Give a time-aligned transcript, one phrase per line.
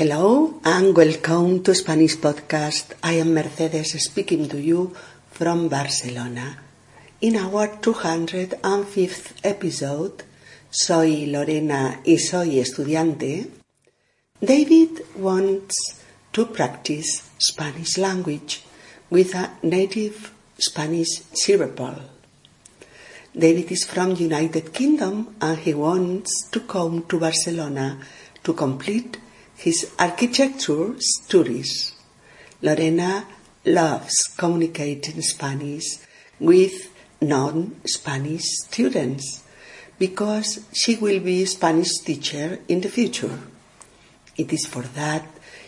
[0.00, 2.94] Hello and welcome to Spanish Podcast.
[3.02, 4.96] I am Mercedes speaking to you
[5.30, 6.56] from Barcelona.
[7.20, 10.24] In our 205th episode,
[10.70, 13.50] Soy Lorena y soy estudiante,
[14.40, 15.76] David wants
[16.32, 18.64] to practice Spanish language
[19.10, 22.00] with a native Spanish cerebral.
[23.36, 27.98] David is from the United Kingdom and he wants to come to Barcelona
[28.42, 29.18] to complete
[29.60, 31.92] his architecture studies.
[32.62, 33.26] Lorena
[33.64, 35.98] loves communicating Spanish
[36.38, 39.44] with non-Spanish students
[39.98, 43.38] because she will be Spanish teacher in the future.
[44.34, 45.26] It is for that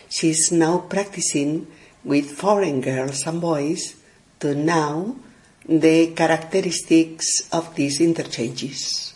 [0.09, 1.67] she is now practicing
[2.03, 3.95] with foreign girls and boys
[4.39, 5.19] to know
[5.67, 9.13] the characteristics of these interchanges.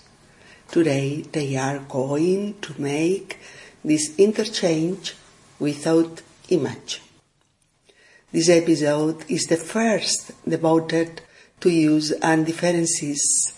[0.69, 3.39] Today they are going to make
[3.83, 5.15] this interchange
[5.59, 7.01] without image.
[8.31, 11.21] This episode is the first devoted
[11.61, 13.57] to use and differences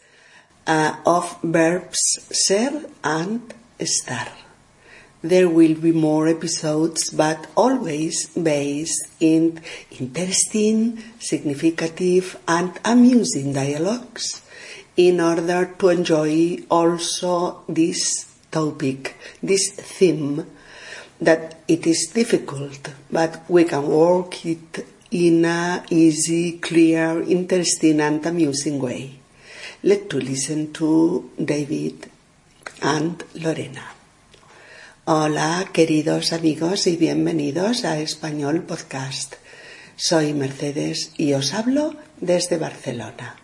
[0.67, 1.99] uh, of verbs
[2.31, 4.27] ser and estar.
[5.21, 9.59] There will be more episodes, but always based in
[9.99, 14.41] interesting, significative, and amusing dialogues
[14.95, 20.45] in order to enjoy also this topic, this theme,
[21.22, 28.25] that it is difficult, but we can work it in a easy, clear, interesting, and
[28.25, 29.20] amusing way.
[29.83, 32.09] Let to listen to David
[32.81, 33.83] and Lorena.
[35.05, 39.36] Hola, queridos amigos y bienvenidos a Español Podcast.
[39.95, 43.36] Soy Mercedes y os hablo desde Barcelona.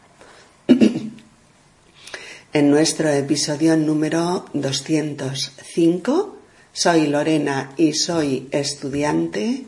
[2.56, 6.38] En nuestro episodio número 205,
[6.72, 9.66] soy Lorena y soy estudiante.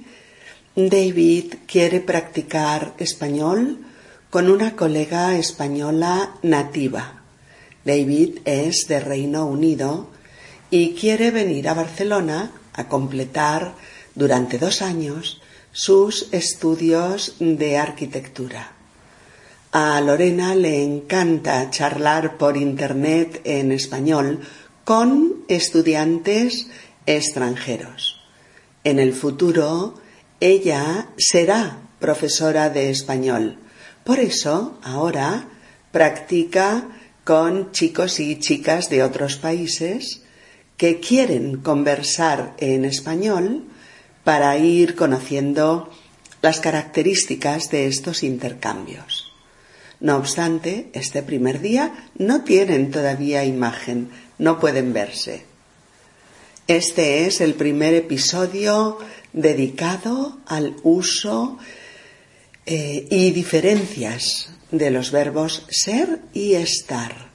[0.73, 3.79] David quiere practicar español
[4.29, 7.23] con una colega española nativa.
[7.83, 10.07] David es de Reino Unido
[10.71, 13.75] y quiere venir a Barcelona a completar
[14.15, 15.41] durante dos años
[15.73, 18.76] sus estudios de arquitectura.
[19.71, 24.41] A Lorena le encanta charlar por Internet en español
[24.83, 26.67] con estudiantes
[27.05, 28.21] extranjeros.
[28.83, 29.95] En el futuro,
[30.39, 33.57] ella será profesora de español
[34.07, 35.49] por eso, ahora
[35.91, 36.87] practica
[37.25, 40.21] con chicos y chicas de otros países
[40.77, 43.65] que quieren conversar en español
[44.23, 45.91] para ir conociendo
[46.41, 49.26] las características de estos intercambios.
[49.99, 55.45] No obstante, este primer día no tienen todavía imagen, no pueden verse.
[56.67, 58.99] Este es el primer episodio
[59.33, 61.57] dedicado al uso
[62.65, 67.27] eh, y diferencias de los verbos ser y estar.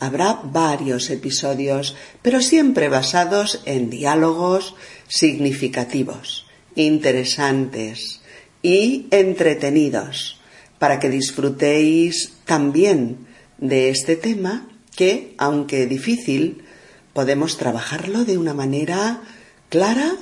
[0.00, 4.74] Habrá varios episodios, pero siempre basados en diálogos
[5.08, 8.20] significativos, interesantes
[8.62, 10.37] y entretenidos,
[10.78, 13.26] para que disfrutéis también
[13.58, 16.64] de este tema que, aunque difícil,
[17.12, 19.20] podemos trabajarlo de una manera
[19.68, 20.16] clara,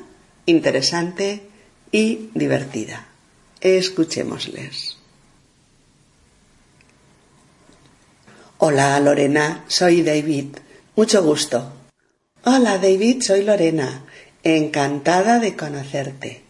[0.47, 1.43] interesante
[1.93, 3.07] y divertida.
[3.61, 4.97] Escuchémosles.
[8.59, 10.57] Hola Lorena, soy David.
[10.95, 11.73] Mucho gusto.
[12.45, 14.05] Hola David, soy Lorena.
[14.43, 16.43] Encantada de conocerte.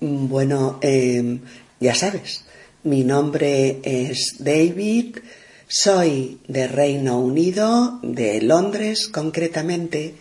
[0.00, 1.40] Bueno, em,
[1.80, 2.44] ya sabes,
[2.88, 5.18] mi nombre es David,
[5.66, 10.14] soy de Reino Unido, de Londres concretamente,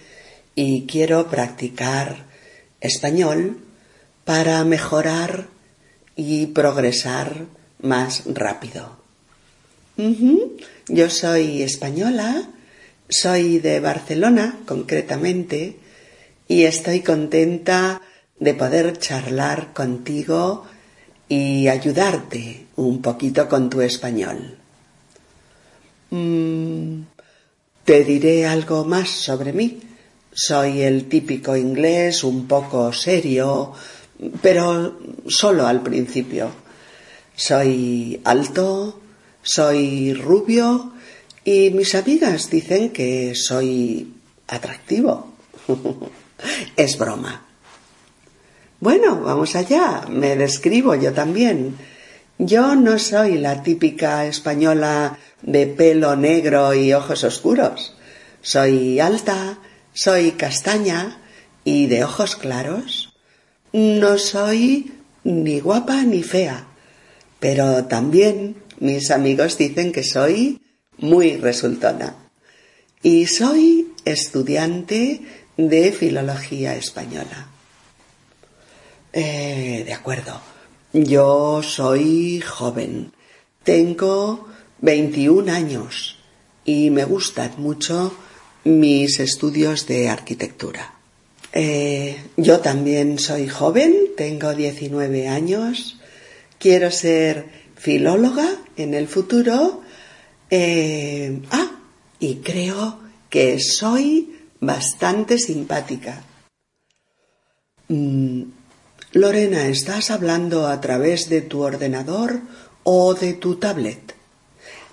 [0.54, 2.26] y quiero practicar
[2.82, 3.60] español
[4.26, 5.48] para mejorar
[6.18, 7.46] y progresar
[7.82, 8.98] más rápido.
[10.90, 12.50] Yo soy española,
[13.08, 15.78] soy de Barcelona concretamente
[16.50, 18.02] y estoy contenta
[18.40, 20.66] de poder charlar contigo
[21.30, 24.58] y ayudarte un poquito con tu español.
[26.10, 27.02] Mm,
[27.84, 29.80] te diré algo más sobre mí.
[30.32, 33.74] Soy el típico inglés un poco serio,
[34.42, 36.50] pero solo al principio.
[37.36, 39.00] Soy alto,
[39.42, 40.94] soy rubio
[41.44, 44.14] y mis amigas dicen que soy
[44.48, 45.34] atractivo.
[46.76, 47.47] es broma.
[48.80, 50.06] Bueno, vamos allá.
[50.08, 51.76] Me describo yo también.
[52.38, 57.96] Yo no soy la típica española de pelo negro y ojos oscuros.
[58.42, 59.58] Soy alta,
[59.94, 61.22] soy castaña
[61.64, 63.16] y de ojos claros.
[63.74, 66.68] No soy ni guapa ni fea,
[67.40, 70.62] pero también mis amigos dicen que soy
[71.00, 72.16] muy resultona.
[73.02, 75.22] Y soy estudiante
[75.58, 77.57] de Filología Española.
[79.14, 80.40] Eh, de acuerdo.
[80.94, 83.12] Yo soy joven.
[83.64, 84.48] Tengo
[84.82, 86.20] 21 años
[86.66, 88.14] y me gustan mucho
[88.64, 90.94] mis estudios de arquitectura.
[91.54, 95.98] Eh, yo también soy joven, tengo 19 años,
[96.60, 97.46] quiero ser
[97.76, 99.82] filóloga en el futuro.
[100.50, 101.72] Eh, ah,
[102.20, 103.00] y creo
[103.30, 106.24] que soy bastante simpática.
[107.88, 108.44] Mm,
[109.18, 112.40] Lorena, ¿estás hablando a través de tu ordenador
[112.84, 114.14] o de tu tablet?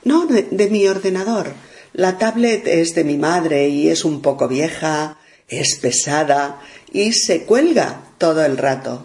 [0.03, 1.53] No, de, mi ordenador.
[1.93, 6.59] La tablet es de mi madre y es un poco vieja, es pesada
[6.91, 9.05] y se cuelga todo el rato.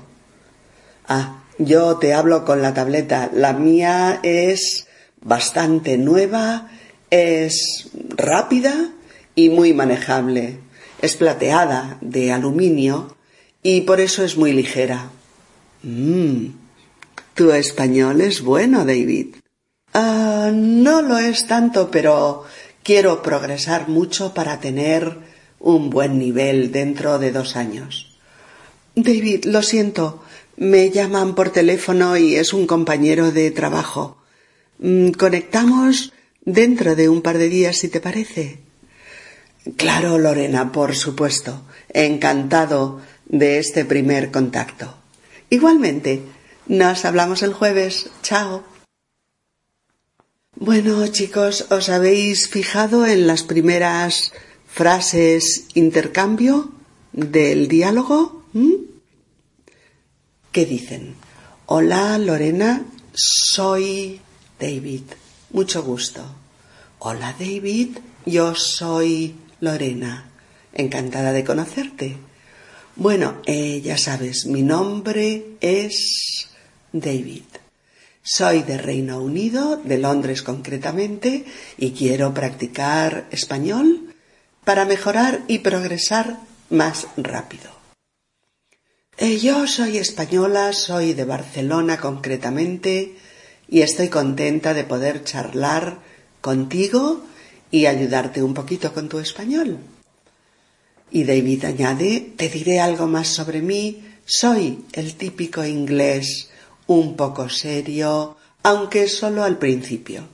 [1.05, 3.29] Ah, yo te hablo con la tableta.
[3.33, 4.87] La mía es
[5.19, 6.71] bastante nueva,
[7.09, 8.91] es rápida
[9.35, 10.59] y muy manejable.
[11.01, 13.17] Es plateada, de aluminio,
[13.63, 15.09] y por eso es muy ligera.
[15.83, 16.47] Mmm,
[17.33, 19.35] tu español es bueno, David.
[19.93, 22.43] Ah, no lo es tanto, pero
[22.83, 25.17] quiero progresar mucho para tener
[25.59, 28.17] un buen nivel dentro de dos años.
[28.95, 30.23] David, lo siento,
[30.57, 34.17] me llaman por teléfono y es un compañero de trabajo.
[34.79, 36.13] Mm, conectamos
[36.43, 38.59] dentro de un par de días, si te parece.
[39.77, 41.61] Claro, Lorena, por supuesto.
[41.93, 44.93] Encantado de este primer contacto.
[45.49, 46.21] Igualmente,
[46.67, 48.09] nos hablamos el jueves.
[48.21, 48.63] Chao.
[50.55, 54.33] Bueno, chicos, ¿os habéis fijado en las primeras
[54.67, 56.71] frases intercambio
[57.13, 58.43] del diálogo?
[58.51, 58.73] ¿Mm?
[60.51, 61.15] ¿Qué dicen?
[61.67, 62.83] Hola, Lorena,
[63.13, 64.19] soy
[64.59, 65.03] David.
[65.51, 66.25] Mucho gusto.
[66.99, 70.29] Hola, David, yo soy Lorena.
[70.73, 72.17] Encantada de conocerte.
[72.99, 76.49] Bueno, eh, ya sabes, mi nombre es
[76.91, 77.45] David.
[78.21, 81.45] Soy de Reino Unido, de Londres concretamente,
[81.77, 84.13] y quiero practicar español
[84.65, 87.71] para mejorar y progresar más rápido.
[89.17, 93.15] Eh, yo soy española, soy de Barcelona concretamente,
[93.69, 95.99] y estoy contenta de poder charlar
[96.41, 97.21] contigo
[97.71, 99.77] y ayudarte un poquito con tu español.
[101.11, 106.49] Y David añade, te diré algo más sobre mí, soy el típico inglés,
[106.87, 110.27] un poco serio, aunque solo al principio.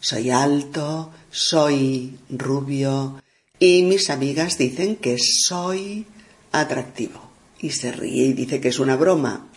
[0.00, 3.22] Soy alto, soy rubio,
[3.58, 6.06] y mis amigas dicen que soy
[6.52, 7.20] atractivo.
[7.60, 9.48] Y se ríe y dice que es una broma.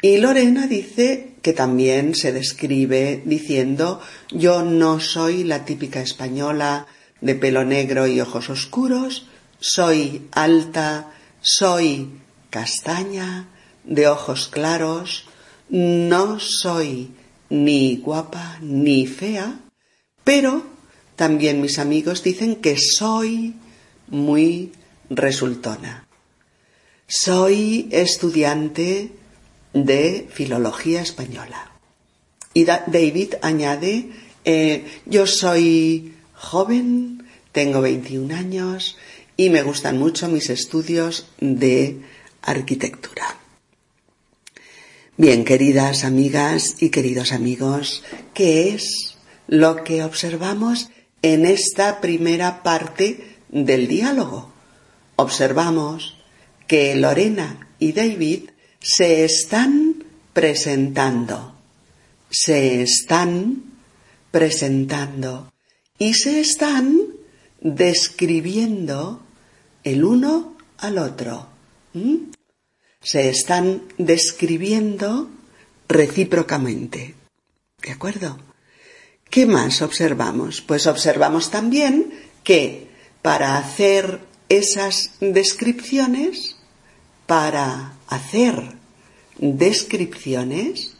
[0.00, 6.86] Y Lorena dice que también se describe diciendo yo no soy la típica española
[7.20, 9.26] de pelo negro y ojos oscuros,
[9.60, 12.10] soy alta, soy
[12.50, 13.48] castaña,
[13.84, 15.26] de ojos claros,
[15.68, 17.10] no soy
[17.48, 19.58] ni guapa ni fea,
[20.24, 20.64] pero
[21.16, 23.54] también mis amigos dicen que soy
[24.08, 24.72] muy
[25.10, 26.06] resultona.
[27.06, 29.10] Soy estudiante
[29.72, 31.72] de filología española.
[32.54, 34.10] Y David añade,
[34.44, 38.96] eh, yo soy joven, tengo 21 años
[39.36, 42.00] y me gustan mucho mis estudios de
[42.42, 43.36] arquitectura.
[45.16, 48.04] Bien, queridas amigas y queridos amigos,
[48.34, 49.16] ¿qué es
[49.48, 50.90] lo que observamos
[51.22, 54.52] en esta primera parte del diálogo?
[55.16, 56.16] Observamos
[56.68, 61.54] que Lorena y David se están presentando,
[62.30, 63.64] se están
[64.30, 65.52] presentando
[65.98, 67.00] y se están
[67.60, 69.20] describiendo
[69.82, 71.48] el uno al otro.
[73.00, 75.28] Se están describiendo
[75.88, 77.14] recíprocamente.
[77.82, 78.38] ¿De acuerdo?
[79.28, 80.60] ¿Qué más observamos?
[80.60, 82.12] Pues observamos también
[82.44, 82.88] que
[83.22, 86.56] para hacer esas descripciones,
[87.26, 88.76] para hacer
[89.38, 90.94] descripciones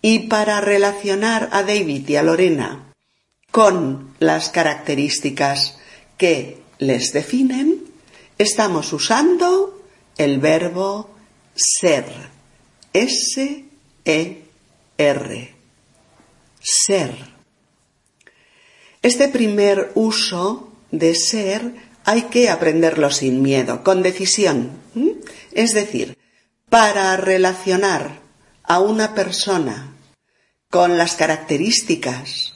[0.00, 2.85] y para relacionar a David y a Lorena
[3.56, 5.78] con las características
[6.18, 7.84] que les definen,
[8.36, 9.82] estamos usando
[10.18, 11.08] el verbo
[11.54, 12.04] ser.
[12.92, 14.44] S-E-R.
[16.60, 17.14] Ser.
[19.00, 21.72] Este primer uso de ser
[22.04, 24.72] hay que aprenderlo sin miedo, con decisión.
[25.52, 26.18] Es decir,
[26.68, 28.20] para relacionar
[28.64, 29.94] a una persona
[30.68, 32.52] con las características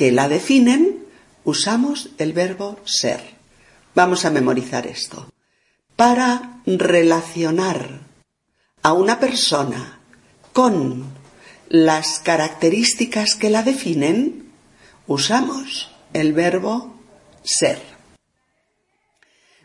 [0.00, 1.04] que la definen,
[1.44, 3.20] usamos el verbo ser.
[3.94, 5.30] Vamos a memorizar esto.
[5.94, 8.00] Para relacionar
[8.82, 10.00] a una persona
[10.54, 11.04] con
[11.68, 14.50] las características que la definen,
[15.06, 16.94] usamos el verbo
[17.42, 17.82] ser.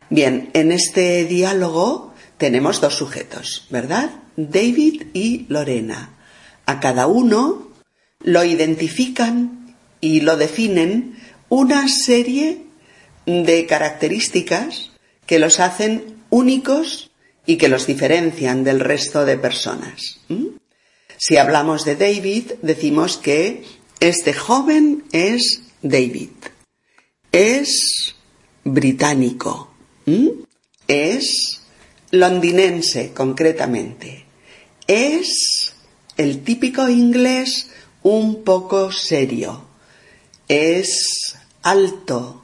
[0.09, 4.09] Bien, en este diálogo tenemos dos sujetos, ¿verdad?
[4.35, 6.09] David y Lorena.
[6.65, 7.69] A cada uno
[8.19, 9.64] lo identifican
[10.05, 11.15] y lo definen
[11.49, 12.61] una serie
[13.25, 14.91] de características
[15.25, 17.09] que los hacen únicos
[17.47, 20.19] y que los diferencian del resto de personas.
[21.17, 23.63] Si hablamos de David, decimos que
[23.99, 26.29] este joven es David.
[27.31, 28.15] Es
[28.63, 29.73] británico.
[30.87, 31.61] Es
[32.11, 34.25] londinense, concretamente.
[34.85, 35.73] Es
[36.15, 37.71] el típico inglés
[38.03, 39.74] un poco serio.
[40.47, 42.43] Es alto.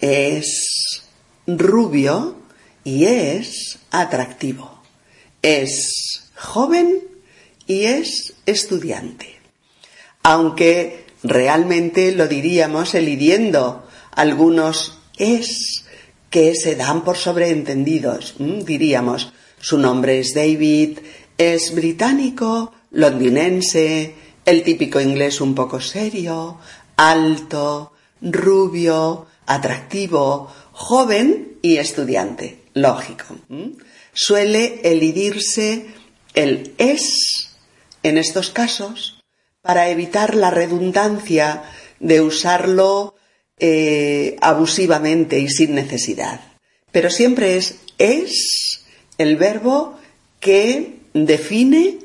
[0.00, 1.02] Es
[1.46, 2.36] rubio
[2.84, 4.82] y es atractivo.
[5.42, 7.02] Es joven
[7.66, 9.36] y es estudiante.
[10.22, 15.84] Aunque realmente lo diríamos elidiendo algunos es
[16.30, 18.34] que se dan por sobreentendidos.
[18.38, 20.98] Diríamos, su nombre es David,
[21.38, 26.58] es británico, londinense, el típico inglés un poco serio,
[26.96, 32.62] alto, rubio, atractivo, joven y estudiante.
[32.74, 33.36] Lógico.
[34.12, 35.86] Suele elidirse
[36.34, 37.56] el es
[38.02, 39.22] en estos casos
[39.62, 41.64] para evitar la redundancia
[42.00, 43.14] de usarlo
[43.58, 46.40] eh, abusivamente y sin necesidad.
[46.92, 48.84] Pero siempre es es
[49.18, 49.98] el verbo
[50.40, 51.98] que define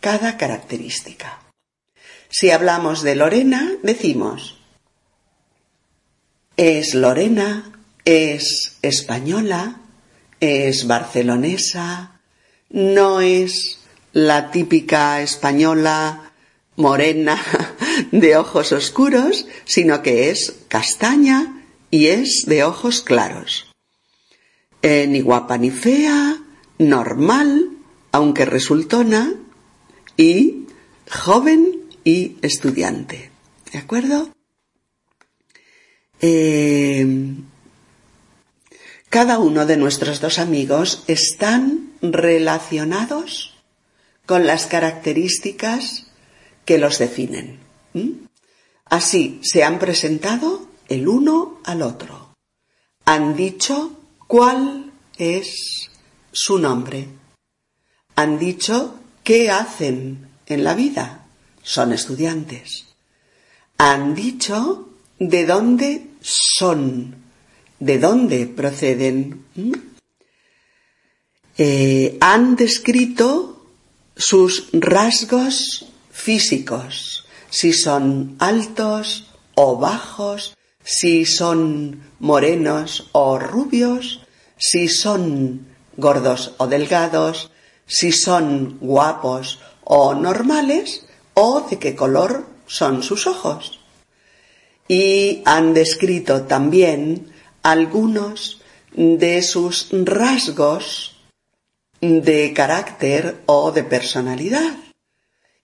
[0.00, 1.41] cada característica.
[2.32, 4.56] Si hablamos de Lorena, decimos
[6.56, 7.72] es Lorena,
[8.06, 9.80] es española,
[10.40, 12.20] es barcelonesa,
[12.70, 13.80] no es
[14.14, 16.32] la típica española
[16.76, 17.38] morena
[18.12, 23.70] de ojos oscuros, sino que es castaña y es de ojos claros.
[24.80, 26.38] Eh, ni guapa ni fea,
[26.78, 27.68] normal,
[28.10, 29.34] aunque resultona,
[30.16, 30.66] y
[31.10, 33.30] joven y estudiante.
[33.72, 34.30] ¿De acuerdo?
[36.20, 37.34] Eh,
[39.08, 43.54] cada uno de nuestros dos amigos están relacionados
[44.24, 46.06] con las características
[46.64, 47.58] que los definen.
[48.86, 52.34] Así se han presentado el uno al otro.
[53.04, 55.90] Han dicho cuál es
[56.32, 57.08] su nombre.
[58.14, 58.94] Han dicho
[59.24, 61.21] qué hacen en la vida.
[61.62, 62.86] Son estudiantes.
[63.78, 64.88] Han dicho
[65.18, 67.14] de dónde son,
[67.78, 69.44] de dónde proceden.
[71.56, 73.66] Eh, han descrito
[74.16, 80.54] sus rasgos físicos, si son altos o bajos,
[80.84, 84.20] si son morenos o rubios,
[84.56, 85.66] si son
[85.96, 87.50] gordos o delgados,
[87.86, 91.04] si son guapos o normales,
[91.34, 93.80] o de qué color son sus ojos.
[94.88, 98.60] Y han descrito también algunos
[98.94, 101.16] de sus rasgos
[102.00, 104.76] de carácter o de personalidad.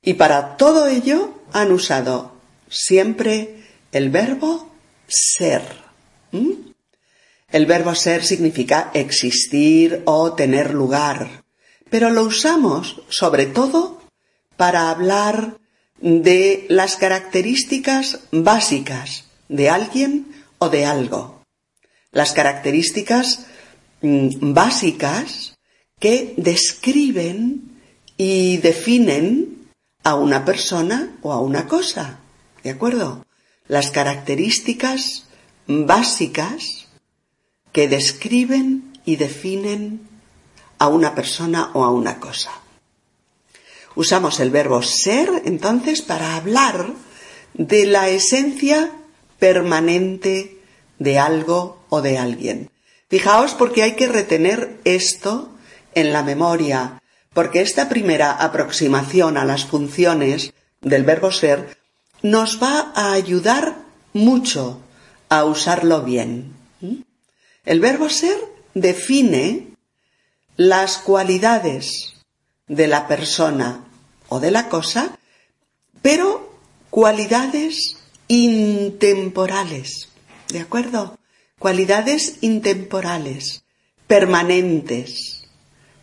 [0.01, 2.33] Y para todo ello han usado
[2.69, 4.71] siempre el verbo
[5.07, 5.63] ser.
[7.51, 11.45] El verbo ser significa existir o tener lugar,
[11.91, 13.98] pero lo usamos sobre todo
[14.59, 15.57] para hablar
[16.01, 20.27] de las características básicas de alguien
[20.59, 21.43] o de algo.
[22.11, 23.47] Las características
[24.03, 25.57] mm, básicas
[26.01, 27.81] que describen
[28.17, 29.71] y definen
[30.03, 32.19] a una persona o a una cosa.
[32.65, 33.25] ¿De acuerdo?
[33.69, 35.27] Las características
[35.69, 36.89] básicas
[37.73, 40.09] que describen y definen
[40.79, 42.51] a una persona o a una cosa.
[43.99, 46.87] Usamos el verbo ser entonces para hablar
[47.55, 48.93] de la esencia
[49.41, 50.61] permanente
[51.01, 52.71] de algo o de alguien.
[53.09, 55.51] Fijaos porque hay que retener esto
[55.97, 57.03] en la memoria
[57.35, 61.77] porque esta primera aproximación a las funciones del verbo ser
[62.23, 63.79] nos va a ayudar
[64.13, 64.81] mucho
[65.29, 66.55] a usarlo bien.
[67.65, 68.39] El verbo ser
[68.75, 69.73] define
[70.57, 72.15] las cualidades
[72.69, 73.87] de la persona
[74.29, 75.19] o de la cosa,
[76.03, 76.59] pero
[76.91, 77.97] cualidades
[78.29, 80.09] intemporales,
[80.49, 81.19] ¿de acuerdo?
[81.59, 83.65] Cualidades intemporales,
[84.07, 85.45] permanentes,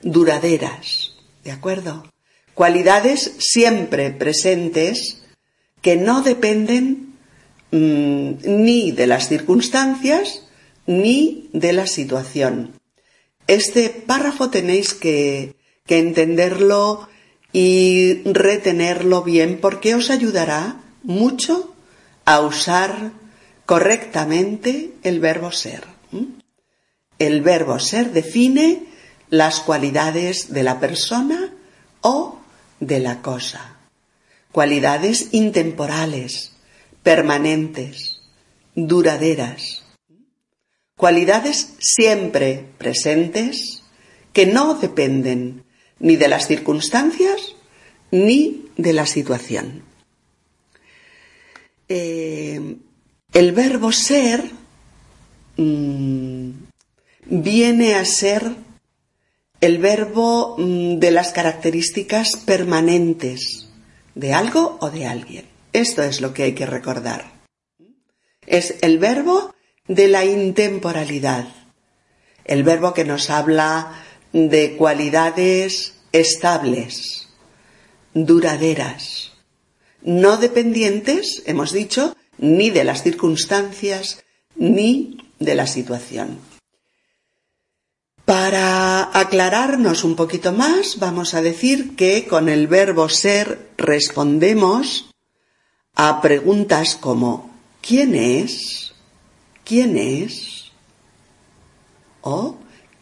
[0.01, 1.13] duraderas,
[1.43, 2.11] ¿de acuerdo?
[2.53, 5.23] Cualidades siempre presentes
[5.81, 7.13] que no dependen
[7.71, 10.43] mm, ni de las circunstancias
[10.87, 12.79] ni de la situación.
[13.47, 15.55] Este párrafo tenéis que,
[15.85, 17.07] que entenderlo
[17.57, 21.73] y retenerlo bien porque os ayudará mucho
[22.25, 23.13] a usar
[23.65, 25.85] correctamente el verbo ser.
[27.17, 28.83] El verbo ser define
[29.29, 31.53] las cualidades de la persona
[32.01, 32.41] o
[32.81, 33.77] de la cosa.
[34.51, 36.51] Cualidades intemporales,
[37.03, 38.19] permanentes,
[38.75, 39.83] duraderas.
[40.97, 43.81] Cualidades siempre presentes
[44.33, 45.63] que no dependen
[46.05, 47.55] ni de las circunstancias
[48.11, 49.81] ni de la situación.
[51.89, 52.77] Eh,
[53.33, 54.43] el verbo ser
[55.57, 56.49] mm,
[57.25, 58.55] viene a ser
[59.61, 63.67] el verbo mm, de las características permanentes
[64.13, 65.45] de algo o de alguien.
[65.73, 67.31] Esto es lo que hay que recordar.
[68.45, 69.55] Es el verbo
[69.87, 71.47] de la intemporalidad,
[72.45, 77.27] el verbo que nos habla de cualidades estables,
[78.13, 79.31] duraderas,
[80.01, 84.23] no dependientes, hemos dicho, ni de las circunstancias
[84.55, 86.39] ni de la situación.
[88.23, 95.11] Para aclararnos un poquito más, vamos a decir que con el verbo ser respondemos
[95.95, 98.93] a preguntas como ¿quién es?
[99.63, 100.71] ¿quién es?
[102.21, 102.57] o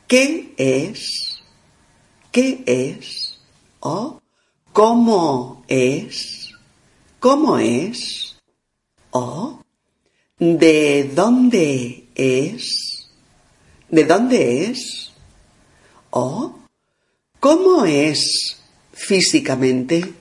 [0.08, 1.23] ¿qué es?
[2.34, 3.38] ¿Qué es?
[3.80, 4.22] o
[4.72, 6.50] ¿cómo es?
[7.20, 8.36] ¿cómo es?
[9.12, 9.60] ¿O?
[10.40, 13.10] ¿De dónde es?
[13.90, 15.12] ¿De dónde es?
[16.10, 16.56] ¿O?
[17.40, 18.58] ¿Cómo es
[18.94, 20.14] físicamente?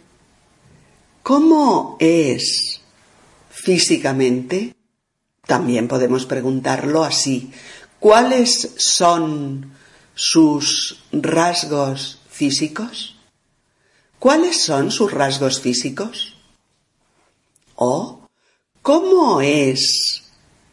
[1.23, 2.81] ¿Cómo es
[3.51, 4.75] físicamente?
[5.47, 7.53] También podemos preguntarlo así.
[8.01, 9.73] ¿Cuáles son
[10.15, 13.17] sus rasgos físicos?
[14.19, 16.37] ¿Cuáles son sus rasgos físicos?
[17.75, 18.23] ¿O
[18.83, 20.25] ¿Cómo es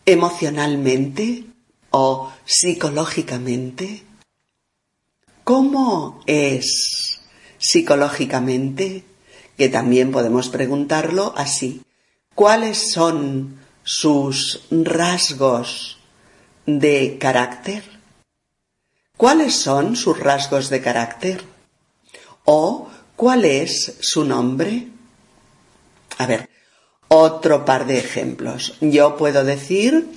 [0.03, 1.45] emocionalmente
[1.91, 4.03] o psicológicamente?
[5.43, 7.19] ¿Cómo es
[7.59, 9.03] psicológicamente?
[9.55, 11.83] Que también podemos preguntarlo así.
[12.33, 15.99] ¿Cuáles son sus rasgos
[16.65, 17.98] de carácter?
[19.19, 21.43] ¿Cuáles son sus rasgos de carácter?
[22.45, 24.87] ¿O cuál es su nombre?
[26.19, 26.49] A ver,
[27.09, 28.77] otro par de ejemplos.
[28.79, 30.07] Yo puedo decir,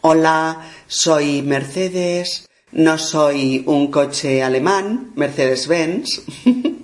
[0.00, 6.22] hola, soy Mercedes, no soy un coche alemán, Mercedes-Benz.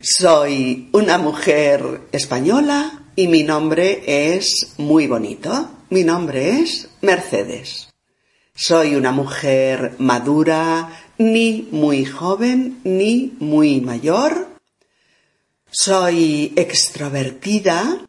[0.00, 4.02] soy una mujer española y mi nombre
[4.34, 5.70] es muy bonito.
[5.90, 7.93] Mi nombre es Mercedes.
[8.56, 10.88] Soy una mujer madura,
[11.18, 14.48] ni muy joven, ni muy mayor.
[15.70, 18.06] Soy extrovertida,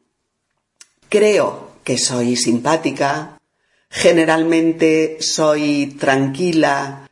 [1.10, 3.40] Creo que soy simpática,
[3.90, 7.10] generalmente soy tranquila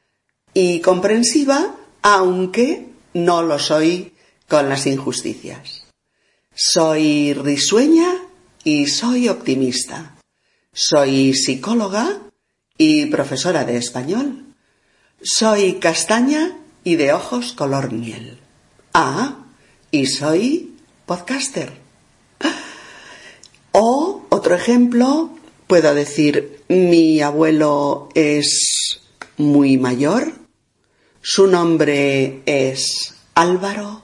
[0.54, 4.14] y comprensiva, aunque no lo soy
[4.48, 5.86] con las injusticias.
[6.54, 8.14] Soy risueña
[8.64, 10.18] y soy optimista.
[10.74, 12.20] Soy psicóloga
[12.78, 14.46] y profesora de español.
[15.22, 18.40] Soy castaña y de ojos color miel.
[18.94, 19.46] Ah,
[19.92, 21.72] y soy podcaster.
[23.72, 25.32] O, otro ejemplo,
[25.68, 29.02] puedo decir, mi abuelo es
[29.38, 30.32] muy mayor,
[31.22, 34.04] su nombre es Álvaro,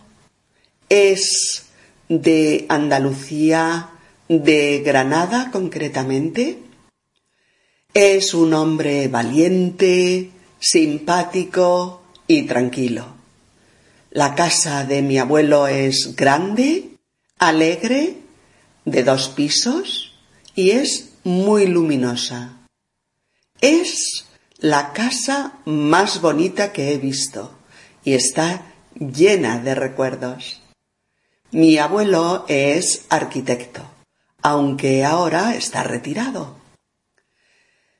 [0.89, 1.65] es
[2.07, 3.91] de Andalucía,
[4.27, 6.57] de Granada concretamente,
[7.93, 13.05] es un hombre valiente, simpático y tranquilo.
[14.11, 16.91] La casa de mi abuelo es grande,
[17.37, 18.17] alegre
[18.85, 20.13] de dos pisos
[20.55, 22.57] y es muy luminosa.
[23.61, 24.25] Es
[24.57, 27.57] la casa más bonita que he visto
[28.03, 30.61] y está llena de recuerdos.
[31.51, 33.81] Mi abuelo es arquitecto,
[34.41, 36.58] aunque ahora está retirado.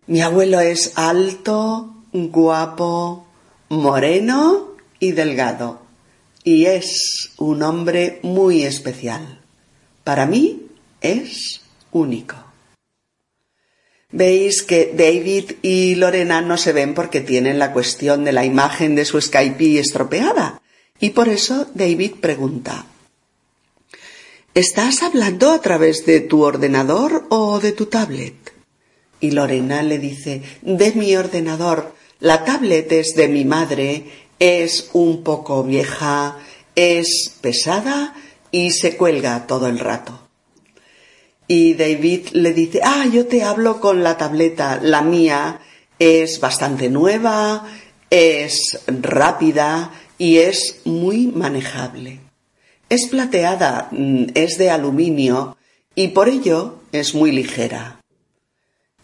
[0.09, 3.27] Mi abuelo es alto, guapo,
[3.69, 4.69] moreno
[4.99, 5.81] y delgado.
[6.43, 9.39] Y es un hombre muy especial.
[10.03, 10.65] Para mí
[10.99, 12.37] es único.
[14.09, 18.95] Veis que David y Lorena no se ven porque tienen la cuestión de la imagen
[18.95, 20.59] de su Skype estropeada.
[20.99, 22.87] Y por eso David pregunta,
[24.55, 28.58] ¿Estás hablando a través de tu ordenador o de tu tablet?
[29.19, 31.95] Y Lorena le dice, de mi ordenador.
[32.19, 34.05] La tablet es de mi madre,
[34.39, 36.37] es un poco vieja,
[36.75, 38.13] es pesada
[38.51, 40.27] y se cuelga todo el rato.
[41.47, 45.61] Y David le dice, ah, yo te hablo con la tableta, la mía
[45.97, 47.65] es bastante nueva,
[48.09, 52.19] es rápida y es muy manejable.
[52.89, 55.57] Es plateada, mm, es de aluminio
[55.95, 57.98] y por ello es muy ligera.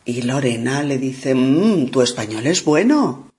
[0.05, 3.31] Y Lorena le dice, mmm, tu español es bueno.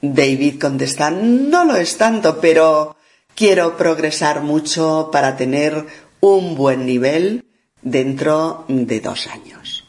[0.00, 2.96] David contesta, no lo es tanto, pero
[3.34, 5.86] quiero progresar mucho para tener
[6.20, 7.44] un buen nivel
[7.82, 9.84] dentro de dos años.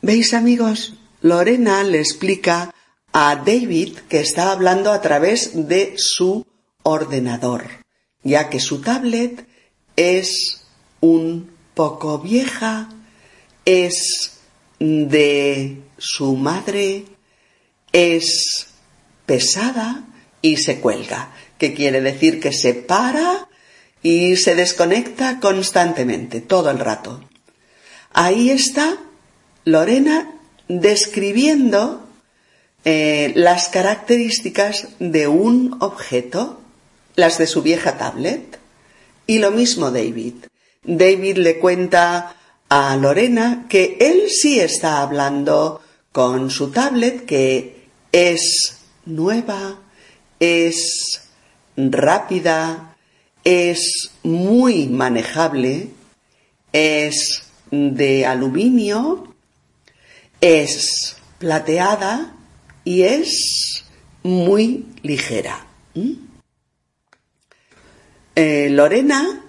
[0.00, 0.94] ¿Veis amigos?
[1.22, 2.74] Lorena le explica
[3.12, 6.46] a David que está hablando a través de su
[6.82, 7.64] ordenador,
[8.22, 9.46] ya que su tablet
[9.96, 10.66] es
[11.00, 12.90] un poco vieja,
[13.64, 14.33] es
[14.84, 17.04] de su madre
[17.92, 18.66] es
[19.24, 20.04] pesada
[20.42, 23.48] y se cuelga, que quiere decir que se para
[24.02, 27.24] y se desconecta constantemente, todo el rato.
[28.12, 28.98] Ahí está
[29.64, 30.30] Lorena
[30.68, 32.06] describiendo
[32.84, 36.60] eh, las características de un objeto,
[37.16, 38.58] las de su vieja tablet,
[39.26, 40.34] y lo mismo David.
[40.82, 42.36] David le cuenta
[42.76, 49.78] a Lorena que él sí está hablando con su tablet, que es nueva,
[50.40, 51.22] es
[51.76, 52.96] rápida,
[53.44, 55.90] es muy manejable,
[56.72, 59.32] es de aluminio,
[60.40, 62.34] es plateada
[62.82, 63.84] y es
[64.24, 65.64] muy ligera.
[65.94, 66.12] ¿Mm?
[68.34, 69.44] Eh, Lorena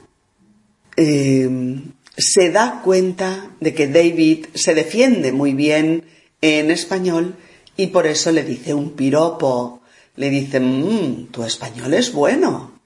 [0.96, 1.82] eh,
[2.18, 6.06] se da cuenta de que David se defiende muy bien
[6.42, 7.36] en español
[7.78, 9.82] y por eso le dice un piropo.
[10.16, 12.80] Le dice, mmm, tu español es bueno.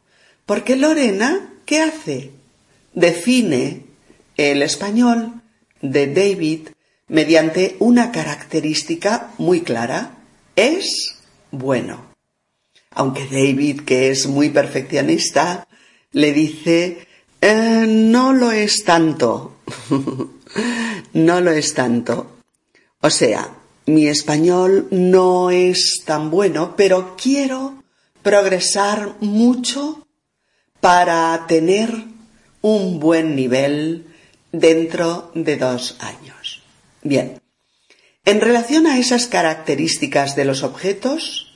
[0.45, 2.31] Porque Lorena, ¿qué hace?
[2.93, 3.85] Define
[4.35, 5.41] el español
[5.81, 6.69] de David
[7.07, 10.17] mediante una característica muy clara.
[10.55, 11.17] Es
[11.51, 12.09] bueno.
[12.91, 15.67] Aunque David, que es muy perfeccionista,
[16.11, 17.07] le dice
[17.41, 19.60] eh, no lo es tanto.
[21.13, 22.39] no lo es tanto.
[23.02, 23.49] O sea,
[23.86, 27.84] mi español no es tan bueno, pero quiero
[28.21, 30.06] progresar mucho
[30.82, 31.91] para tener
[32.62, 34.06] un buen nivel
[34.52, 36.62] dentro de dos años.
[37.02, 37.41] Bien,
[38.25, 41.54] en relación a esas características de los objetos,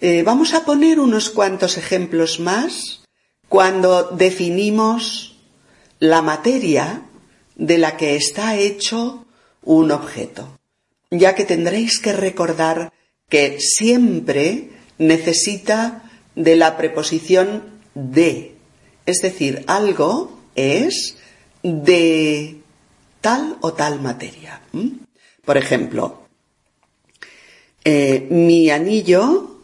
[0.00, 3.05] eh, vamos a poner unos cuantos ejemplos más
[3.48, 5.36] cuando definimos
[5.98, 7.02] la materia
[7.54, 9.24] de la que está hecho
[9.62, 10.58] un objeto,
[11.10, 12.92] ya que tendréis que recordar
[13.28, 18.54] que siempre necesita de la preposición de,
[19.06, 21.16] es decir, algo es
[21.62, 22.60] de
[23.20, 24.60] tal o tal materia.
[25.44, 26.26] Por ejemplo,
[27.84, 29.60] eh, mi anillo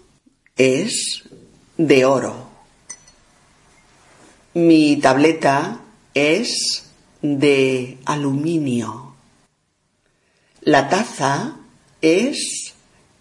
[0.56, 1.24] es
[1.76, 2.51] de oro.
[4.54, 5.80] Mi tableta
[6.12, 6.84] es
[7.22, 9.14] de aluminio.
[10.60, 11.56] La taza
[12.02, 12.74] es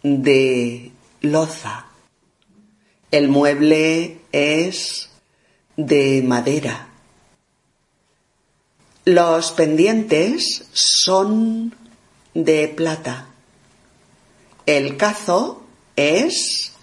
[0.04, 0.92] de
[1.22, 1.86] loza.
[3.12, 5.10] El mueble es
[5.78, 6.90] de madera.
[9.06, 11.74] Los pendientes son
[12.34, 13.30] de plata.
[14.66, 15.64] El cazo
[15.96, 16.74] es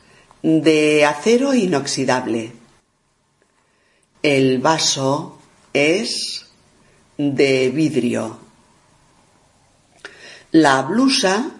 [0.42, 2.57] de acero inoxidable.
[4.22, 5.38] El vaso
[5.72, 6.44] es
[7.16, 8.36] de vidrio.
[10.50, 11.52] La blusa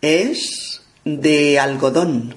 [0.00, 2.34] es de algodón.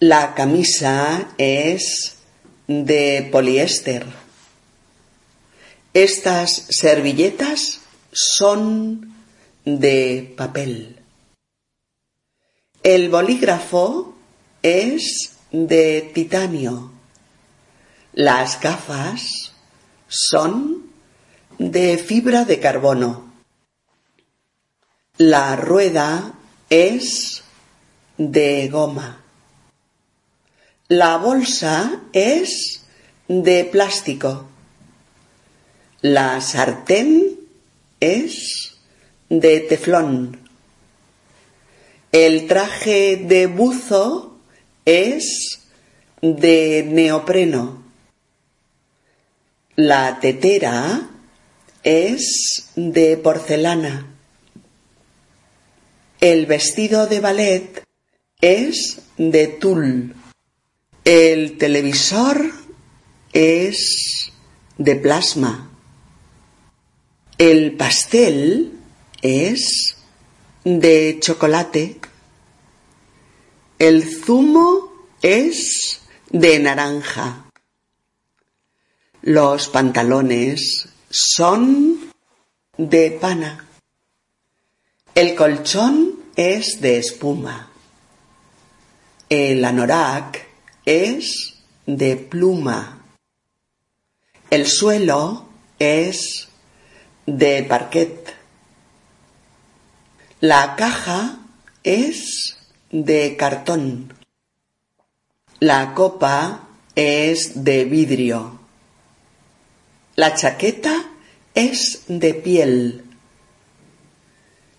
[0.00, 2.16] La camisa es
[2.66, 4.04] de poliéster.
[5.92, 9.14] Estas servilletas son
[9.64, 11.00] de papel.
[12.82, 14.16] El bolígrafo
[14.60, 16.93] es de titanio.
[18.16, 19.52] Las gafas
[20.06, 20.88] son
[21.58, 23.32] de fibra de carbono.
[25.18, 26.32] La rueda
[26.70, 27.42] es
[28.16, 29.20] de goma.
[30.86, 32.84] La bolsa es
[33.26, 34.46] de plástico.
[36.00, 37.36] La sartén
[37.98, 38.76] es
[39.28, 40.38] de teflón.
[42.12, 44.38] El traje de buzo
[44.84, 45.62] es
[46.22, 47.83] de neopreno.
[49.76, 51.10] La tetera
[51.82, 54.06] es de porcelana.
[56.20, 57.82] El vestido de ballet
[58.40, 60.14] es de tul.
[61.04, 62.52] El televisor
[63.32, 64.30] es
[64.78, 65.72] de plasma.
[67.38, 68.78] El pastel
[69.22, 69.96] es
[70.62, 71.98] de chocolate.
[73.80, 77.43] El zumo es de naranja.
[79.26, 82.12] Los pantalones son
[82.76, 83.66] de pana.
[85.14, 87.70] El colchón es de espuma.
[89.30, 90.46] El anorak
[90.84, 91.54] es
[91.86, 93.02] de pluma.
[94.50, 95.46] El suelo
[95.78, 96.48] es
[97.24, 98.36] de parquet.
[100.40, 101.38] La caja
[101.82, 102.58] es
[102.90, 104.12] de cartón.
[105.60, 108.63] La copa es de vidrio.
[110.16, 111.06] La chaqueta
[111.56, 113.04] es de piel.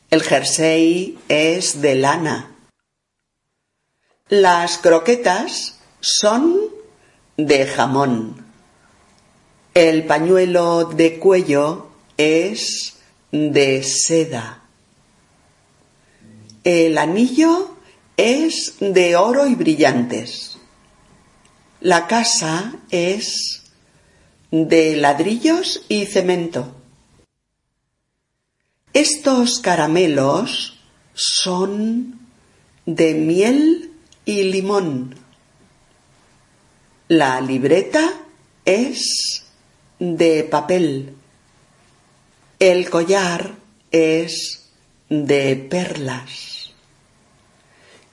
[0.09, 2.55] El jersey es de lana.
[4.29, 6.61] Las croquetas son
[7.35, 8.45] de jamón.
[9.73, 12.95] El pañuelo de cuello es
[13.33, 14.63] de seda.
[16.63, 17.75] El anillo
[18.15, 20.59] es de oro y brillantes.
[21.81, 23.64] La casa es
[24.63, 26.73] de ladrillos y cemento.
[28.93, 30.79] Estos caramelos
[31.13, 32.27] son
[32.85, 33.91] de miel
[34.23, 35.15] y limón.
[37.09, 38.13] La libreta
[38.63, 39.43] es
[39.99, 41.13] de papel.
[42.57, 43.55] El collar
[43.91, 44.69] es
[45.09, 46.71] de perlas.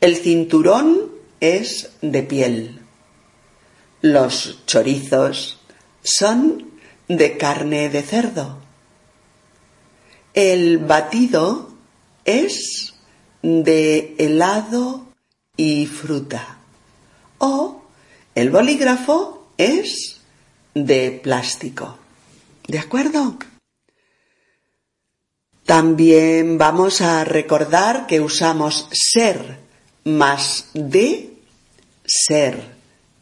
[0.00, 2.80] El cinturón es de piel.
[4.00, 5.61] Los chorizos
[6.02, 6.72] son
[7.08, 8.58] de carne de cerdo.
[10.34, 11.72] El batido
[12.24, 12.94] es
[13.42, 15.06] de helado
[15.56, 16.58] y fruta.
[17.38, 17.82] O
[18.34, 20.20] el bolígrafo es
[20.74, 21.98] de plástico.
[22.66, 23.36] ¿De acuerdo?
[25.64, 29.60] También vamos a recordar que usamos ser
[30.04, 31.34] más de,
[32.04, 32.74] ser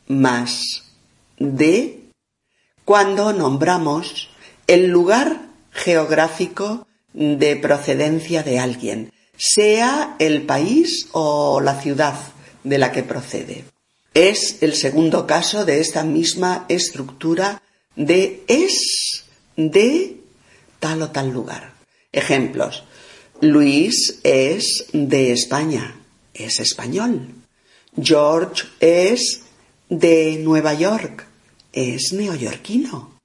[0.09, 0.85] más
[1.39, 2.00] de,
[2.91, 4.31] cuando nombramos
[4.67, 12.17] el lugar geográfico de procedencia de alguien, sea el país o la ciudad
[12.65, 13.65] de la que procede.
[14.13, 17.63] Es el segundo caso de esta misma estructura
[17.95, 19.23] de es
[19.55, 20.17] de
[20.81, 21.75] tal o tal lugar.
[22.11, 22.83] Ejemplos.
[23.41, 25.95] Luis es de España,
[26.35, 27.37] es español.
[28.03, 29.43] George es
[29.89, 31.30] de Nueva York,
[31.73, 33.21] es neoyorquino.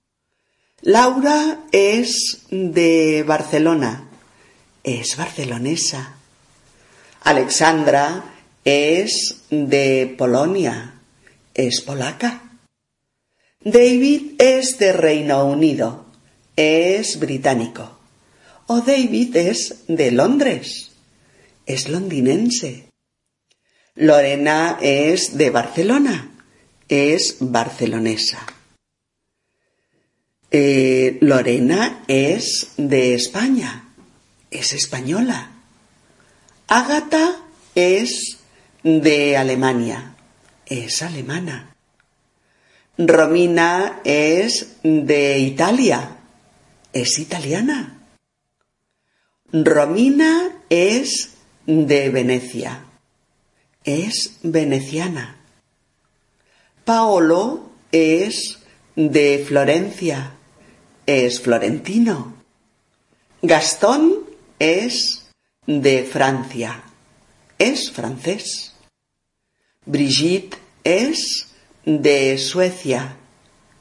[0.81, 4.09] Laura es de Barcelona,
[4.83, 6.15] es barcelonesa.
[7.21, 8.23] Alexandra
[8.63, 11.01] es de Polonia,
[11.53, 12.43] es polaca.
[13.61, 16.05] David es de Reino Unido,
[16.55, 17.97] es británico.
[18.67, 20.91] O David es de Londres,
[21.65, 22.89] es londinense.
[23.95, 26.34] Lorena es de Barcelona,
[26.87, 28.45] es barcelonesa.
[30.51, 33.89] Eh, Lorena es de España,
[34.51, 35.51] es española.
[36.67, 37.41] Ágata
[37.73, 38.37] es
[38.83, 40.15] de Alemania,
[40.65, 41.75] es alemana.
[42.97, 46.17] Romina es de Italia,
[46.93, 47.99] es italiana.
[49.51, 51.31] Romina es
[51.65, 52.85] de Venecia,
[53.83, 55.44] es veneciana.
[56.85, 58.59] Paolo es
[58.95, 60.33] de Florencia,
[61.07, 62.35] es florentino.
[63.41, 64.19] Gastón
[64.59, 65.25] es
[65.65, 66.83] de Francia,
[67.57, 68.75] es francés.
[69.87, 71.47] Brigitte es
[71.85, 73.17] de Suecia,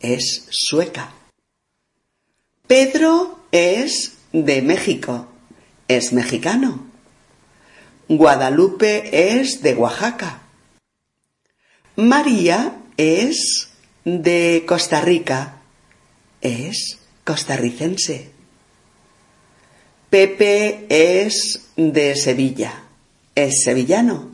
[0.01, 1.13] es sueca.
[2.67, 5.29] Pedro es de México,
[5.89, 6.87] es mexicano.
[8.09, 10.41] Guadalupe es de Oaxaca.
[11.97, 13.69] María es
[14.05, 15.61] de Costa Rica,
[16.41, 18.31] es costarricense.
[20.11, 22.85] Pepe es de Sevilla.
[23.35, 24.31] Es sevillano.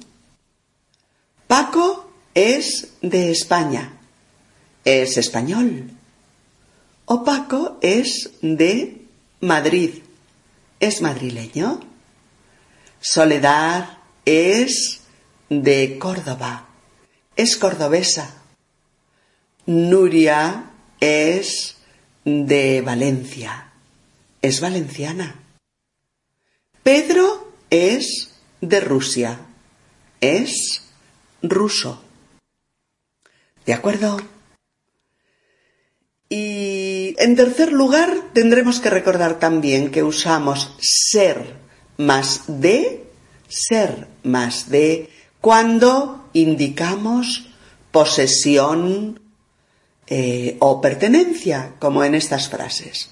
[1.46, 3.92] Paco es de España.
[4.84, 5.90] Es español.
[7.06, 9.06] O Paco es de
[9.40, 10.02] Madrid.
[10.80, 11.80] ¿Es madrileño?
[13.00, 15.00] Soledad es
[15.48, 16.68] de Córdoba.
[17.36, 18.39] Es cordobesa.
[19.70, 21.76] Nuria es
[22.24, 23.70] de Valencia.
[24.42, 25.44] Es valenciana.
[26.82, 29.38] Pedro es de Rusia.
[30.20, 30.82] Es
[31.40, 32.02] ruso.
[33.64, 34.20] ¿De acuerdo?
[36.28, 41.54] Y en tercer lugar, tendremos que recordar también que usamos ser
[41.96, 43.04] más de,
[43.46, 47.46] ser más de, cuando indicamos
[47.92, 49.29] posesión
[50.12, 53.10] eh, o pertenencia, como en estas frases.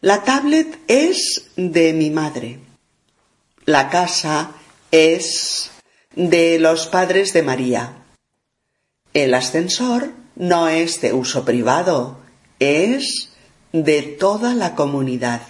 [0.00, 2.60] La tablet es de mi madre.
[3.66, 4.52] La casa
[4.90, 5.70] es
[6.14, 8.04] de los padres de María.
[9.12, 12.18] El ascensor no es de uso privado,
[12.58, 13.30] es
[13.72, 15.42] de toda la comunidad.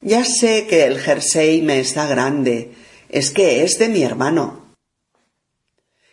[0.00, 2.72] Ya sé que el jersey me está grande,
[3.08, 4.74] es que es de mi hermano.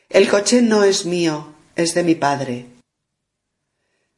[0.10, 2.66] El coche no es mío, es de mi padre.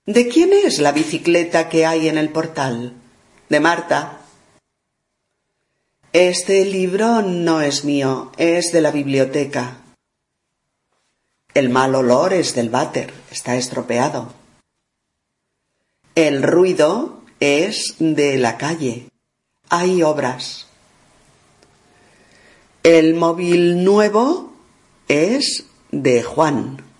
[0.08, 2.96] ¿De quién es la bicicleta que hay en el portal?
[3.50, 4.22] De Marta.
[6.12, 9.78] Este libro no es mío, es de la biblioteca.
[11.54, 14.34] El mal olor es del váter, está estropeado.
[16.16, 19.08] El ruido es de la calle.
[19.70, 20.66] Hay obras.
[22.82, 24.52] El móvil nuevo
[25.08, 26.91] es de Juan.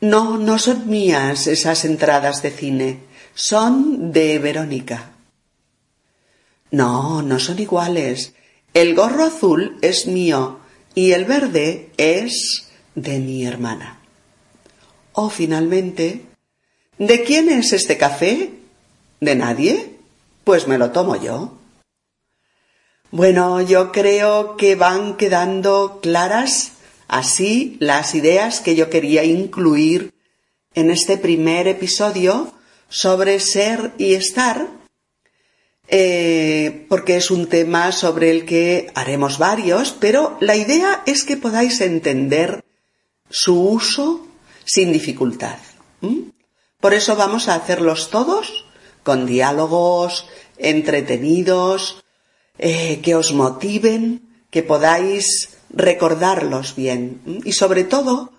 [0.00, 3.00] No, no son mías esas entradas de cine,
[3.34, 5.10] son de Verónica.
[6.70, 8.32] No, no son iguales.
[8.72, 10.60] El gorro azul es mío
[10.94, 14.00] y el verde es de mi hermana.
[15.12, 16.24] O finalmente,
[16.96, 18.52] ¿de quién es este café?
[19.20, 19.96] ¿De nadie?
[20.44, 21.58] Pues me lo tomo yo.
[23.10, 26.72] Bueno, yo creo que van quedando claras
[27.10, 30.14] así las ideas que yo quería incluir
[30.74, 32.54] en este primer episodio
[32.88, 34.68] sobre ser y estar
[35.88, 41.36] eh, porque es un tema sobre el que haremos varios, pero la idea es que
[41.36, 42.64] podáis entender
[43.28, 44.24] su uso
[44.64, 45.58] sin dificultad.
[46.80, 48.66] Por eso vamos a hacerlos todos
[49.02, 52.04] con diálogos entretenidos,
[52.58, 58.32] eh, que os motiven, que podáis recordarlos bien y sobre todo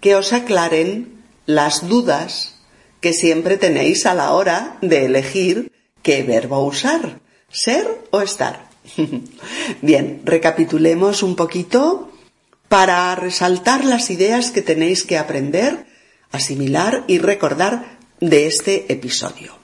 [0.00, 2.56] que os aclaren las dudas
[3.00, 5.70] que siempre tenéis a la hora de elegir
[6.02, 7.20] ¿Qué verbo usar?
[7.50, 8.70] ¿Ser o estar?
[9.82, 12.10] Bien, recapitulemos un poquito
[12.68, 15.86] para resaltar las ideas que tenéis que aprender,
[16.30, 19.54] asimilar y recordar de este episodio.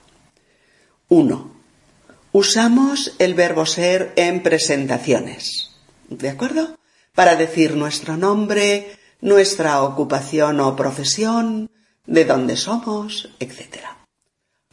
[1.09, 1.51] 1.
[2.33, 5.71] Usamos el verbo ser en presentaciones.
[6.09, 6.77] ¿De acuerdo?
[7.17, 11.73] Para decir nuestro nombre, nuestra ocupación o profesión,
[12.05, 13.97] de dónde somos, etc.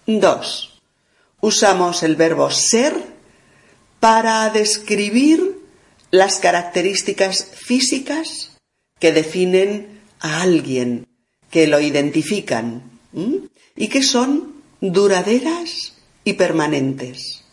[0.05, 0.75] 2
[1.45, 2.95] usamos el verbo ser
[4.01, 5.61] para describir
[6.11, 8.53] las características físicas
[8.99, 11.07] que definen a alguien,
[11.51, 12.99] que lo identifican
[13.77, 15.93] y que son duraderas
[16.25, 17.45] y permanentes.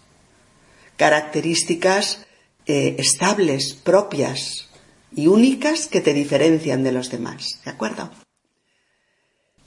[0.95, 2.25] Características
[2.65, 4.69] eh, estables, propias
[5.15, 7.59] y únicas que te diferencian de los demás.
[7.65, 8.09] ¿De acuerdo?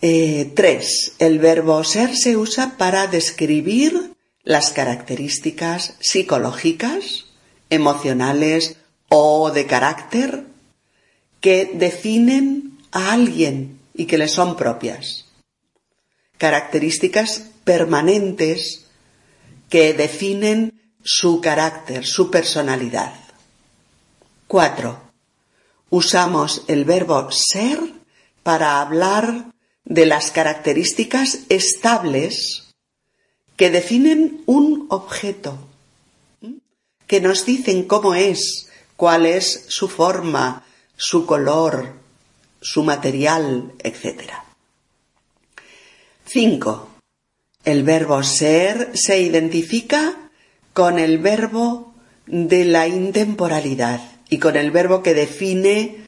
[0.00, 1.14] Eh, tres.
[1.18, 7.26] El verbo ser se usa para describir las características psicológicas,
[7.70, 8.76] emocionales
[9.08, 10.44] o de carácter
[11.40, 15.26] que definen a alguien y que le son propias.
[16.38, 18.86] Características permanentes
[19.70, 23.14] que definen su carácter, su personalidad.
[24.48, 25.03] 4.
[25.96, 27.78] Usamos el verbo ser
[28.42, 29.52] para hablar
[29.84, 32.74] de las características estables
[33.54, 35.56] que definen un objeto,
[37.06, 40.64] que nos dicen cómo es, cuál es su forma,
[40.96, 41.92] su color,
[42.60, 44.32] su material, etc.
[46.26, 46.88] 5.
[47.64, 50.28] El verbo ser se identifica
[50.72, 51.94] con el verbo
[52.26, 56.06] de la intemporalidad y con el verbo que define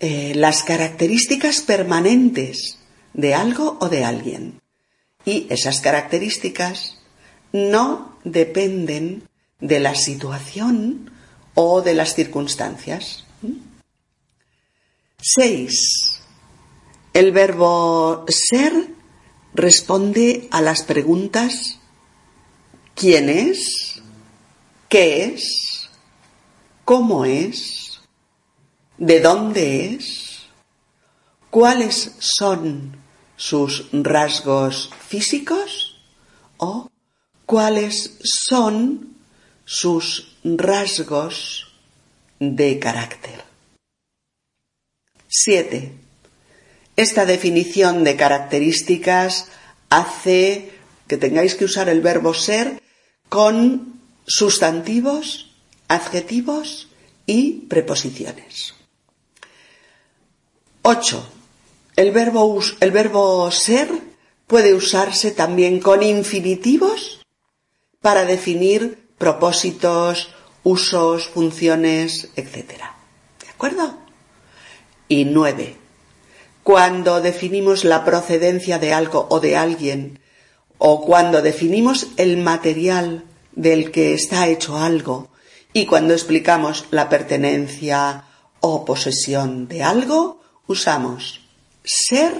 [0.00, 2.78] eh, las características permanentes
[3.12, 4.60] de algo o de alguien.
[5.24, 6.98] Y esas características
[7.52, 9.28] no dependen
[9.60, 11.10] de la situación
[11.54, 13.24] o de las circunstancias.
[15.20, 16.20] 6.
[17.14, 18.72] El verbo ser
[19.54, 21.78] responde a las preguntas
[22.94, 24.02] ¿quién es?
[24.88, 25.73] ¿Qué es?
[26.84, 28.00] ¿Cómo es?
[28.98, 30.42] ¿De dónde es?
[31.50, 32.96] ¿Cuáles son
[33.36, 35.96] sus rasgos físicos?
[36.58, 36.90] ¿O
[37.46, 39.16] cuáles son
[39.64, 41.72] sus rasgos
[42.38, 43.42] de carácter?
[45.28, 45.92] 7.
[46.96, 49.48] Esta definición de características
[49.88, 50.70] hace
[51.08, 52.80] que tengáis que usar el verbo ser
[53.28, 55.43] con sustantivos,
[55.88, 56.88] adjetivos
[57.26, 58.74] y preposiciones.
[60.82, 61.28] 8.
[61.96, 63.90] El verbo, el verbo ser
[64.46, 67.20] puede usarse también con infinitivos
[68.00, 70.30] para definir propósitos,
[70.62, 72.82] usos, funciones, etc.
[73.40, 73.98] ¿De acuerdo?
[75.08, 75.84] Y 9
[76.64, 80.18] cuando definimos la procedencia de algo o de alguien,
[80.78, 85.28] o cuando definimos el material del que está hecho algo,
[85.74, 88.24] y cuando explicamos la pertenencia
[88.60, 91.40] o posesión de algo, usamos
[91.82, 92.32] ser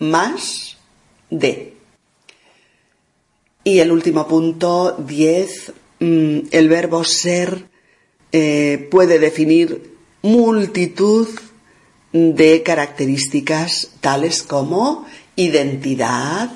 [0.00, 0.76] más
[1.30, 1.76] de.
[3.62, 7.68] Y el último punto, 10, mm, el verbo ser
[8.32, 11.28] eh, puede definir multitud
[12.12, 15.06] de características tales como
[15.36, 16.50] identidad,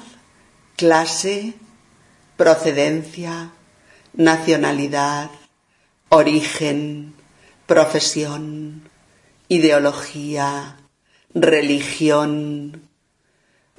[0.76, 1.54] clase,
[2.36, 3.52] procedencia,
[4.14, 5.30] nacionalidad,
[6.08, 7.14] origen,
[7.66, 8.88] profesión,
[9.48, 10.76] ideología,
[11.34, 12.82] religión,